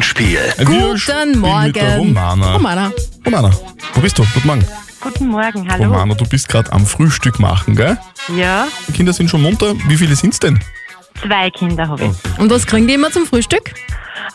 [0.00, 0.38] Jein-Spiel.
[0.58, 1.62] Wir Guten spielen Morgen.
[1.68, 2.52] Mit der Romana.
[2.56, 2.92] Romana.
[3.24, 3.50] Romana,
[3.94, 4.26] wo bist du?
[4.34, 4.66] Guten Morgen.
[5.00, 5.84] Guten Morgen, hallo.
[5.84, 7.96] Romana, du bist gerade am Frühstück machen, gell?
[8.36, 9.72] Ja, Die Kinder sind schon munter.
[9.88, 10.58] Wie viele sind's denn?
[11.22, 12.38] zwei Kinder habe ich.
[12.38, 13.72] Und was kriegen die immer zum Frühstück?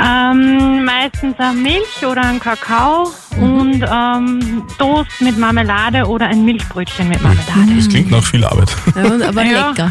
[0.00, 7.08] Ähm, meistens eine Milch oder einen Kakao und ähm, Toast mit Marmelade oder ein Milchbrötchen
[7.08, 7.74] mit Marmelade.
[7.74, 8.70] Das klingt nach viel Arbeit.
[8.94, 9.68] Ja, aber Ja.
[9.70, 9.90] lecker.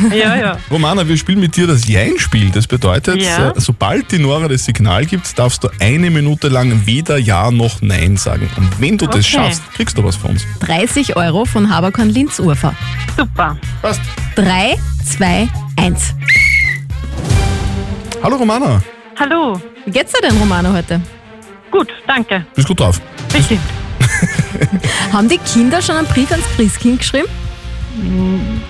[0.14, 0.58] Ja, ja.
[0.70, 2.50] Romana, wir spielen mit dir das Jein-Spiel.
[2.50, 3.50] Das bedeutet, Ja.
[3.50, 7.80] äh, sobald die Nora das Signal gibt, darfst du eine Minute lang weder Ja noch
[7.82, 8.48] Nein sagen.
[8.56, 9.24] Und wenn du das Okay.
[9.24, 10.44] schaffst, kriegst du was von uns.
[10.60, 12.74] 30 Euro von Haberkorn Linz Urfer.
[13.16, 13.56] Super.
[13.82, 14.00] Passt.
[14.36, 16.14] 3, 2, 1.
[18.22, 18.82] Hallo Romana,
[19.18, 19.60] Hallo.
[19.86, 21.00] Wie geht's dir denn, Romana, heute?
[21.70, 22.44] Gut, danke.
[22.54, 23.00] bist gut drauf?
[23.32, 23.60] Bestimmt.
[25.12, 27.28] Haben die Kinder schon einen Brief ans Christkind geschrieben?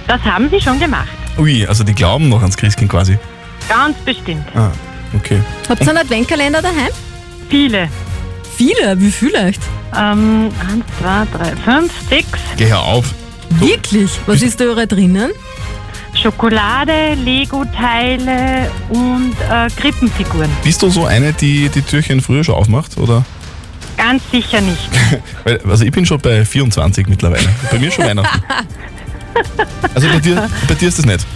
[0.06, 1.08] Das haben sie schon gemacht.
[1.38, 3.18] Ui, also die glauben noch ans Christkind quasi.
[3.68, 4.46] Ganz bestimmt.
[4.54, 4.70] Ah,
[5.14, 5.40] okay.
[5.68, 6.90] Habt ihr einen Adventkalender daheim?
[7.48, 7.88] Viele.
[8.56, 9.60] Viele, wie viele echt?
[9.94, 12.38] Ähm, eins, zwei, drei, fünf, sechs.
[12.56, 13.12] Geh hör auf.
[13.50, 14.10] Wirklich?
[14.26, 15.30] Was ist da überall drinnen?
[16.14, 20.50] Schokolade, Lego-Teile und äh, Krippenfiguren.
[20.64, 22.96] Bist du so eine, die die Türchen früher schon aufmacht?
[22.96, 23.24] Oder?
[23.96, 24.88] Ganz sicher nicht.
[25.44, 27.48] Weil, also ich bin schon bei 24 mittlerweile.
[27.70, 28.42] Bei mir schon Weihnachten.
[29.94, 31.26] Also bei dir, bei dir ist das nicht.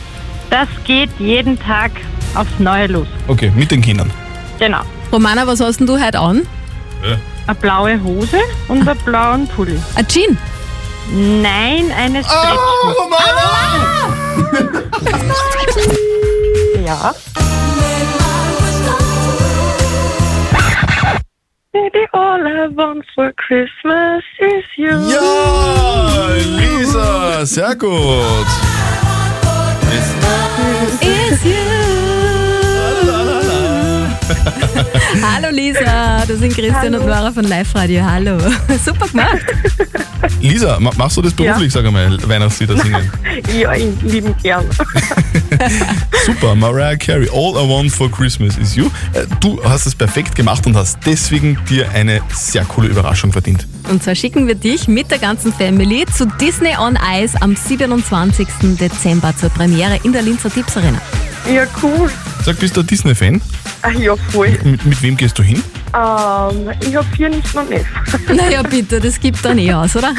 [0.51, 1.93] Das geht jeden Tag
[2.35, 3.07] aufs Neue los.
[3.29, 4.11] Okay, mit den Kindern.
[4.59, 4.81] Genau.
[5.13, 6.43] Romana, was hast denn du heute an?
[7.47, 9.79] Eine blaue Hose und einen blauen Pulli.
[9.95, 10.37] Ein Jean.
[11.43, 12.57] Nein, eine Ah!
[15.35, 15.89] Stretch.
[16.87, 17.15] Ja.
[21.73, 24.91] Baby, all I want for Christmas is you.
[25.09, 28.47] Ja, Lisa, sehr gut.
[31.01, 31.55] Is you.
[35.23, 38.03] Hallo Lisa, das sind Christian und Nora von Live Radio.
[38.05, 38.37] Hallo.
[38.85, 39.39] Super gemacht.
[40.41, 43.11] Lisa, ma- machst du das beruflich, sag einmal, Weihnachtslieder singen?
[43.57, 44.65] Ja, ich lieben gern.
[46.27, 48.87] Super, Mariah Carey, All I Want for Christmas is You.
[49.15, 53.67] Äh, Du hast es perfekt gemacht und hast deswegen dir eine sehr coole Überraschung verdient.
[53.89, 58.47] Und zwar schicken wir dich mit der ganzen Family zu Disney on Ice am 27.
[58.79, 61.01] Dezember zur Premiere in der Linzer Tipps Arena.
[61.53, 62.11] Ja, cool.
[62.45, 63.41] Sag, bist du ein Disney-Fan?
[63.83, 64.59] Ah, ja, voll.
[64.63, 65.63] Mit, mit wem gehst du hin?
[65.93, 67.85] Ähm, ich habe vier nicht noch nicht.
[68.29, 70.13] Naja, bitte, das gibt dann eh aus, oder?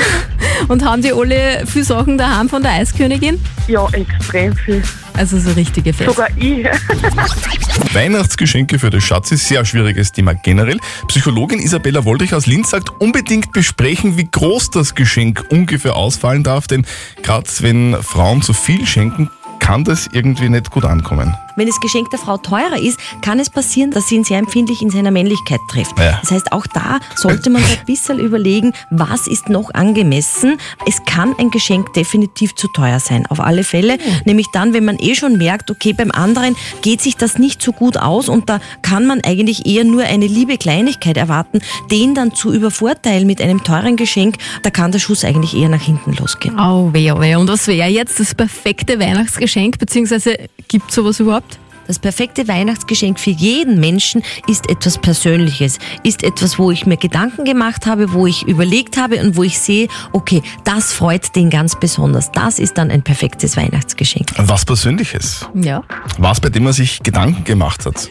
[0.68, 3.40] Und haben die alle viele Sachen daheim von der Eiskönigin?
[3.68, 4.84] Ja, extrem viel.
[5.14, 6.10] Also so richtige Fest.
[6.10, 6.66] Sogar ich.
[7.94, 10.78] Weihnachtsgeschenke für den Schatz ist sehr schwieriges Thema generell.
[11.08, 16.68] Psychologin Isabella Woldrich aus Linz sagt, unbedingt besprechen, wie groß das Geschenk ungefähr ausfallen darf,
[16.68, 16.86] denn
[17.24, 19.30] gerade wenn Frauen zu viel schenken,
[19.60, 21.36] kann das irgendwie nicht gut ankommen.
[21.56, 24.82] Wenn das Geschenk der Frau teurer ist, kann es passieren, dass sie ihn sehr empfindlich
[24.82, 25.98] in seiner Männlichkeit trifft.
[26.00, 26.20] Ja.
[26.22, 30.58] Das heißt, auch da sollte man sich ein bisschen überlegen, was ist noch angemessen.
[30.86, 33.98] Es kann ein Geschenk definitiv zu teuer sein, auf alle Fälle.
[34.26, 37.72] Nämlich dann, wenn man eh schon merkt, okay, beim anderen geht sich das nicht so
[37.72, 41.60] gut aus und da kann man eigentlich eher nur eine liebe Kleinigkeit erwarten,
[41.92, 45.82] den dann zu übervorteilen mit einem teuren Geschenk, da kann der Schuss eigentlich eher nach
[45.82, 46.60] hinten losgehen.
[46.60, 47.36] Oh weh, oh weh.
[47.36, 51.51] Und was wäre jetzt das perfekte Weihnachtsgeschenk, beziehungsweise gibt es sowas überhaupt?
[51.88, 57.46] Das perfekte Weihnachtsgeschenk für jeden Menschen ist etwas Persönliches, ist etwas, wo ich mir Gedanken
[57.46, 61.80] gemacht habe, wo ich überlegt habe und wo ich sehe, okay, das freut den ganz
[61.80, 62.32] besonders.
[62.32, 64.32] Das ist dann ein perfektes Weihnachtsgeschenk.
[64.38, 65.48] Was Persönliches.
[65.54, 65.84] Ja.
[66.18, 68.10] Was, bei dem man sich Gedanken gemacht hat.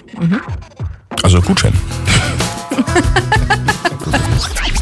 [1.22, 1.72] Also ein Gutschein.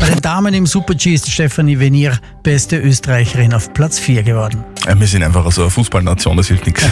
[0.01, 4.65] Bei den Damen im Super-G ist Stefanie Venier beste Österreicherin auf Platz 4 geworden.
[4.89, 6.83] Ja, wir sind einfach so eine Fußballnation, das hilft nichts.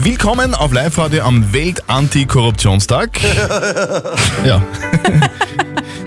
[0.00, 3.10] Willkommen auf Live-Radio am Welt-Antikorruptionstag.
[4.44, 4.62] Ja.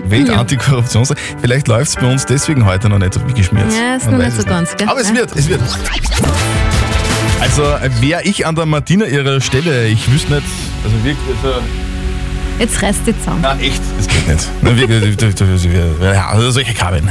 [0.06, 1.18] Welt-Antikorruptionstag.
[1.42, 3.66] Vielleicht läuft es bei uns deswegen heute noch nicht so wie geschmiert.
[3.70, 4.88] Ja, ist Man noch nicht so ganz, gell?
[4.88, 5.60] Aber es wird, es wird.
[7.38, 7.62] Also
[8.00, 10.46] wäre ich an der Martina ihrer Stelle, ich wüsste nicht,
[10.84, 11.60] also wirklich, also,
[12.58, 13.40] Jetzt reißt die zusammen.
[13.42, 14.48] na echt, das geht nicht.
[14.62, 15.18] Na, wirklich,
[16.02, 17.10] ja, also solche Kabeln.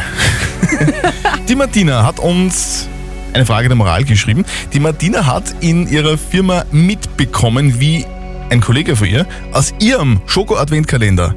[1.47, 2.87] Die Martina hat uns
[3.33, 4.45] eine Frage der Moral geschrieben.
[4.73, 8.05] Die Martina hat in ihrer Firma mitbekommen, wie
[8.49, 11.35] ein Kollege von ihr aus ihrem Schoko-Adventkalender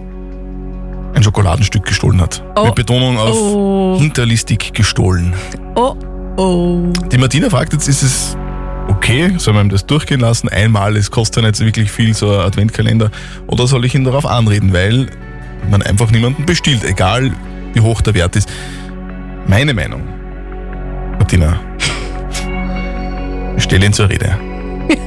[1.14, 2.44] ein Schokoladenstück gestohlen hat.
[2.56, 2.66] Oh.
[2.66, 3.96] Mit Betonung auf Oh.
[3.98, 5.32] hinterlistig gestohlen.
[5.74, 5.96] Oh,
[6.36, 6.92] oh.
[7.10, 8.36] Die Martina fragt jetzt, ist es
[8.88, 10.48] okay, soll man ihm das durchgehen lassen?
[10.50, 13.10] Einmal, es kostet ja nicht so wirklich viel, so ein Adventkalender.
[13.46, 15.06] Oder soll ich ihn darauf anreden, weil
[15.70, 17.32] man einfach niemanden bestiehlt, egal
[17.72, 18.48] wie hoch der Wert ist.
[19.46, 20.02] Meine Meinung,
[21.18, 21.58] Martina,
[23.66, 24.38] stell ihn zur Rede.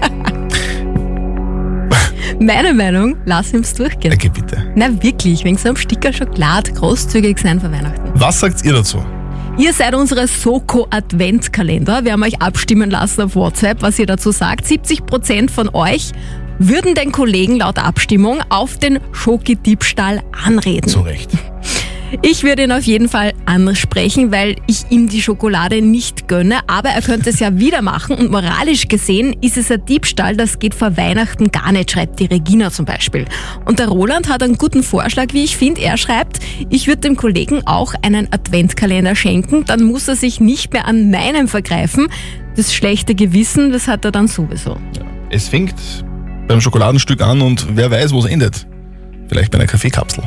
[2.39, 4.13] Meine Meinung, lass ihm's durchgehen.
[4.13, 4.71] Okay, bitte.
[4.75, 8.11] Na wirklich, wegen so einem Sticker Schokolade großzügig sein für Weihnachten.
[8.15, 9.03] Was sagt ihr dazu?
[9.57, 12.05] Ihr seid unsere Soko Adventskalender.
[12.05, 14.65] Wir haben euch abstimmen lassen auf WhatsApp, was ihr dazu sagt.
[14.65, 16.11] 70% von euch
[16.59, 20.89] würden den Kollegen laut Abstimmung auf den Schoki-Diebstahl anreden.
[20.89, 21.31] Zu Recht.
[22.21, 26.89] Ich würde ihn auf jeden Fall ansprechen, weil ich ihm die Schokolade nicht gönne, aber
[26.89, 30.73] er könnte es ja wieder machen und moralisch gesehen ist es ein Diebstahl, das geht
[30.73, 33.25] vor Weihnachten gar nicht, schreibt die Regina zum Beispiel.
[33.65, 35.81] Und der Roland hat einen guten Vorschlag, wie ich finde.
[35.81, 36.39] Er schreibt,
[36.69, 41.11] ich würde dem Kollegen auch einen Adventskalender schenken, dann muss er sich nicht mehr an
[41.11, 42.07] meinem vergreifen.
[42.55, 44.77] Das schlechte Gewissen, das hat er dann sowieso.
[45.29, 45.75] Es fängt
[46.47, 48.65] beim Schokoladenstück an und wer weiß, wo es endet.
[49.27, 50.23] Vielleicht bei einer Kaffeekapsel.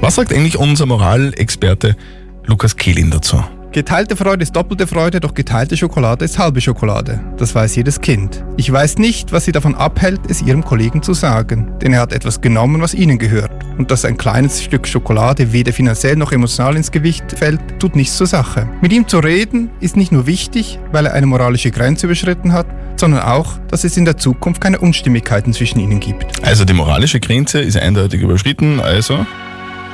[0.00, 1.96] Was sagt eigentlich unser Moralexperte
[2.44, 3.42] Lukas Kehlin dazu?
[3.76, 7.20] Geteilte Freude ist doppelte Freude, doch geteilte Schokolade ist halbe Schokolade.
[7.36, 8.42] Das weiß jedes Kind.
[8.56, 12.14] Ich weiß nicht, was sie davon abhält, es ihrem Kollegen zu sagen, denn er hat
[12.14, 13.50] etwas genommen, was ihnen gehört.
[13.76, 18.16] Und dass ein kleines Stück Schokolade weder finanziell noch emotional ins Gewicht fällt, tut nichts
[18.16, 18.66] zur Sache.
[18.80, 22.66] Mit ihm zu reden ist nicht nur wichtig, weil er eine moralische Grenze überschritten hat,
[22.98, 26.24] sondern auch, dass es in der Zukunft keine Unstimmigkeiten zwischen ihnen gibt.
[26.46, 29.26] Also die moralische Grenze ist eindeutig überschritten, also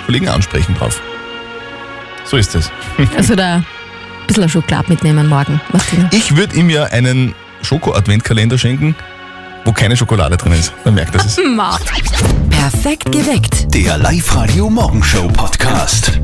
[0.07, 1.01] Kollegen ansprechen drauf.
[2.25, 2.71] So ist es.
[3.17, 3.65] Also da ein
[4.27, 6.09] bisschen Schokolade mitnehmen morgen, Martina.
[6.13, 8.95] Ich würde ihm ja einen Schoko-Adventkalender schenken,
[9.65, 10.73] wo keine Schokolade drin ist.
[10.85, 11.37] Dann merkt er es.
[12.51, 13.75] Perfekt geweckt.
[13.75, 16.21] Der Live-Radio Morgenshow Podcast.